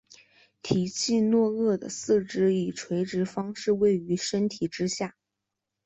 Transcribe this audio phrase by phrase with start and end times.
[0.63, 5.13] 提契诺鳄的四肢以垂直方式位于身体之下。